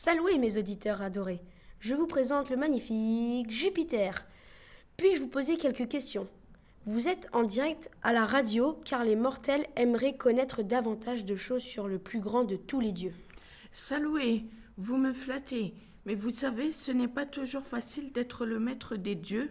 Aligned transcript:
Saluez 0.00 0.38
mes 0.38 0.56
auditeurs 0.58 1.02
adorés. 1.02 1.42
Je 1.80 1.92
vous 1.92 2.06
présente 2.06 2.50
le 2.50 2.56
magnifique 2.56 3.50
Jupiter. 3.50 4.24
Puis-je 4.96 5.20
vous 5.20 5.26
poser 5.26 5.56
quelques 5.56 5.88
questions? 5.88 6.28
Vous 6.84 7.08
êtes 7.08 7.26
en 7.32 7.42
direct 7.42 7.90
à 8.04 8.12
la 8.12 8.24
radio 8.24 8.80
car 8.84 9.02
les 9.02 9.16
mortels 9.16 9.66
aimeraient 9.74 10.16
connaître 10.16 10.62
davantage 10.62 11.24
de 11.24 11.34
choses 11.34 11.64
sur 11.64 11.88
le 11.88 11.98
plus 11.98 12.20
grand 12.20 12.44
de 12.44 12.54
tous 12.54 12.78
les 12.78 12.92
dieux. 12.92 13.12
Saluez, 13.72 14.44
vous 14.76 14.98
me 14.98 15.12
flattez. 15.12 15.74
Mais 16.06 16.14
vous 16.14 16.30
savez, 16.30 16.70
ce 16.70 16.92
n'est 16.92 17.08
pas 17.08 17.26
toujours 17.26 17.66
facile 17.66 18.12
d'être 18.12 18.46
le 18.46 18.60
maître 18.60 18.94
des 18.94 19.16
dieux. 19.16 19.50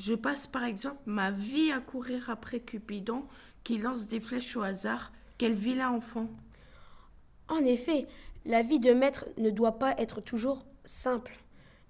Je 0.00 0.14
passe 0.14 0.48
par 0.48 0.64
exemple 0.64 1.02
ma 1.06 1.30
vie 1.30 1.70
à 1.70 1.78
courir 1.78 2.30
après 2.30 2.58
Cupidon 2.58 3.26
qui 3.62 3.78
lance 3.78 4.08
des 4.08 4.18
flèches 4.18 4.56
au 4.56 4.62
hasard. 4.62 5.12
Quel 5.38 5.54
vilain 5.54 5.90
enfant? 5.90 6.28
En 7.46 7.64
effet, 7.64 8.08
la 8.46 8.62
vie 8.62 8.80
de 8.80 8.92
maître 8.92 9.26
ne 9.38 9.50
doit 9.50 9.78
pas 9.78 9.94
être 9.98 10.20
toujours 10.20 10.66
simple, 10.84 11.38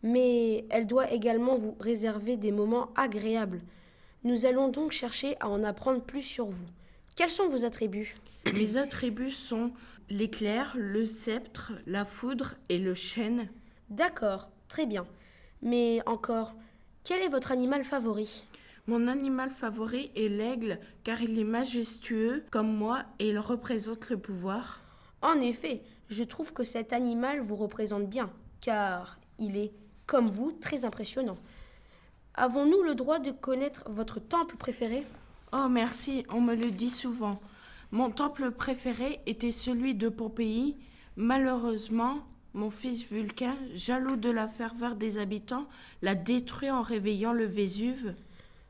mais 0.03 0.67
elle 0.71 0.87
doit 0.87 1.11
également 1.11 1.57
vous 1.57 1.77
réserver 1.81 2.37
des 2.37 2.53
moments 2.53 2.91
agréables. 2.95 3.63
Nous 4.23 4.47
allons 4.47 4.69
donc 4.69 4.93
chercher 4.93 5.37
à 5.41 5.49
en 5.49 5.65
apprendre 5.65 6.03
plus 6.03 6.23
sur 6.23 6.47
vous. 6.47 6.67
Quels 7.17 7.31
sont 7.31 7.49
vos 7.49 7.65
attributs? 7.65 8.15
Mes 8.55 8.77
attributs 8.77 9.31
sont 9.31 9.73
l'éclair, 10.11 10.75
le 10.77 11.07
sceptre, 11.07 11.73
la 11.87 12.05
foudre 12.05 12.55
et 12.69 12.79
le 12.79 12.95
chêne. 12.95 13.49
D'accord, 13.91 14.49
très 14.69 14.87
bien. 14.87 15.07
Mais 15.63 16.01
encore, 16.07 16.55
quel 17.05 17.23
est 17.23 17.29
votre 17.29 17.53
animal 17.53 17.85
favori? 17.85 18.45
Mon 18.87 19.09
animal 19.09 19.51
favori 19.51 20.11
est 20.15 20.29
l'aigle 20.29 20.79
car 21.05 21.23
il 21.23 21.39
est 21.39 21.45
majestueux 21.45 22.45
comme 22.51 22.75
moi 22.75 23.05
et 23.19 23.31
il 23.31 23.39
représente 23.39 24.11
le 24.11 24.19
pouvoir. 24.19 24.84
En 25.25 25.41
effet, 25.41 25.81
je 26.11 26.23
trouve 26.23 26.53
que 26.53 26.65
cet 26.65 26.93
animal 26.93 27.41
vous 27.41 27.57
représente 27.57 28.11
bien, 28.11 28.31
car 28.61 29.19
il 29.39 29.57
est, 29.57 29.73
comme 30.07 30.29
vous, 30.29 30.53
très 30.53 30.85
impressionnant. 30.85 31.39
Avons-nous 32.35 32.83
le 32.83 32.95
droit 32.95 33.19
de 33.19 33.31
connaître 33.31 33.85
votre 33.89 34.21
temple 34.21 34.57
préféré? 34.57 35.07
Oh 35.55 35.69
merci, 35.71 36.27
on 36.29 36.43
me 36.43 36.55
le 36.55 36.71
dit 36.71 36.91
souvent. 36.91 37.41
Mon 37.91 38.11
temple 38.11 38.51
préféré 38.51 39.21
était 39.25 39.51
celui 39.51 39.95
de 39.95 40.11
Pompéi. 40.11 40.77
Malheureusement, 41.17 42.19
mon 42.53 42.69
fils 42.69 43.11
Vulcain, 43.11 43.57
jaloux 43.73 44.17
de 44.17 44.29
la 44.29 44.47
ferveur 44.47 44.95
des 44.95 45.17
habitants, 45.17 45.67
l'a 46.03 46.15
détruit 46.15 46.71
en 46.71 46.83
réveillant 46.83 47.33
le 47.33 47.47
Vésuve. 47.47 48.15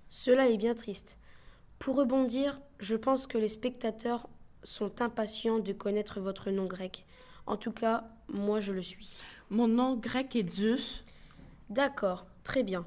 Cela 0.08 0.48
est 0.48 0.56
bien 0.56 0.76
triste. 0.76 1.18
Pour 1.80 1.96
rebondir, 1.96 2.60
je 2.78 2.94
pense 2.94 3.26
que 3.26 3.38
les 3.38 3.48
spectateurs 3.48 4.28
sont 4.64 5.00
impatients 5.00 5.60
de 5.60 5.72
connaître 5.72 6.20
votre 6.20 6.50
nom 6.50 6.66
grec. 6.66 7.04
En 7.46 7.56
tout 7.56 7.72
cas, 7.72 8.04
moi 8.28 8.60
je 8.60 8.72
le 8.72 8.82
suis. 8.82 9.20
Mon 9.50 9.68
nom 9.68 9.94
grec 9.94 10.34
est 10.34 10.50
Zeus. 10.50 11.04
D'accord, 11.70 12.26
très 12.42 12.62
bien. 12.62 12.84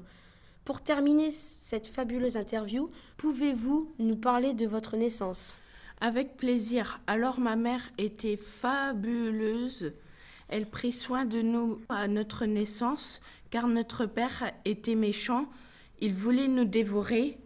Pour 0.64 0.82
terminer 0.82 1.30
cette 1.30 1.86
fabuleuse 1.86 2.36
interview, 2.36 2.90
pouvez-vous 3.16 3.90
nous 3.98 4.16
parler 4.16 4.52
de 4.52 4.66
votre 4.66 4.96
naissance? 4.96 5.56
Avec 6.00 6.36
plaisir. 6.36 7.00
Alors 7.06 7.40
ma 7.40 7.56
mère 7.56 7.90
était 7.96 8.36
fabuleuse. 8.36 9.92
Elle 10.48 10.66
prit 10.66 10.92
soin 10.92 11.24
de 11.24 11.40
nous 11.40 11.80
à 11.88 12.06
notre 12.08 12.44
naissance, 12.44 13.20
car 13.50 13.66
notre 13.66 14.06
père 14.06 14.52
était 14.64 14.94
méchant. 14.94 15.46
Il 16.00 16.14
voulait 16.14 16.48
nous 16.48 16.64
dévorer. 16.64 17.38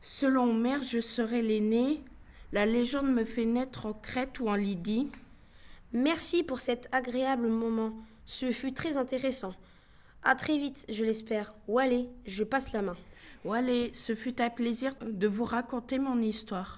Selon 0.00 0.52
mère, 0.52 0.82
je 0.82 1.00
serais 1.00 1.42
l'aîné. 1.42 2.02
La 2.54 2.66
légende 2.66 3.12
me 3.12 3.24
fait 3.24 3.46
naître 3.46 3.84
en 3.84 3.92
Crète 3.92 4.38
ou 4.38 4.48
en 4.48 4.54
Lydie. 4.54 5.10
Merci 5.92 6.44
pour 6.44 6.60
cet 6.60 6.88
agréable 6.92 7.48
moment. 7.48 7.92
Ce 8.26 8.52
fut 8.52 8.72
très 8.72 8.96
intéressant. 8.96 9.50
À 10.22 10.36
très 10.36 10.56
vite, 10.56 10.86
je 10.88 11.02
l'espère. 11.02 11.52
Ou 11.66 11.80
allez, 11.80 12.08
je 12.26 12.44
passe 12.44 12.72
la 12.72 12.82
main. 12.82 12.94
Ou 13.44 13.54
allez, 13.54 13.90
ce 13.92 14.14
fut 14.14 14.40
un 14.40 14.50
plaisir 14.50 14.94
de 15.02 15.26
vous 15.26 15.42
raconter 15.42 15.98
mon 15.98 16.22
histoire. 16.22 16.72